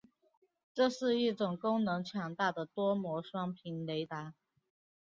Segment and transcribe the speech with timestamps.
[0.73, 4.33] 这是一种功能强大的多模双频雷达。